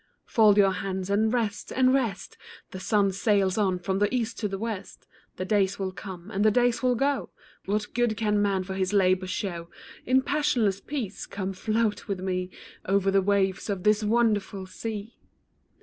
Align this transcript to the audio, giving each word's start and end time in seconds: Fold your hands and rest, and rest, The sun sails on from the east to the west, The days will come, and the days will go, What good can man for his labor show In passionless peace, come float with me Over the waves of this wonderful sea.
Fold 0.25 0.57
your 0.57 0.71
hands 0.71 1.11
and 1.11 1.31
rest, 1.31 1.71
and 1.71 1.93
rest, 1.93 2.35
The 2.71 2.79
sun 2.79 3.11
sails 3.11 3.55
on 3.59 3.77
from 3.77 3.99
the 3.99 4.11
east 4.11 4.39
to 4.39 4.47
the 4.47 4.57
west, 4.57 5.05
The 5.35 5.45
days 5.45 5.77
will 5.77 5.91
come, 5.91 6.31
and 6.31 6.43
the 6.43 6.49
days 6.49 6.81
will 6.81 6.95
go, 6.95 7.29
What 7.65 7.93
good 7.93 8.17
can 8.17 8.41
man 8.41 8.63
for 8.63 8.73
his 8.73 8.93
labor 8.93 9.27
show 9.27 9.69
In 10.03 10.23
passionless 10.23 10.81
peace, 10.81 11.27
come 11.27 11.53
float 11.53 12.07
with 12.07 12.19
me 12.19 12.49
Over 12.83 13.11
the 13.11 13.21
waves 13.21 13.69
of 13.69 13.83
this 13.83 14.03
wonderful 14.03 14.65
sea. 14.65 15.19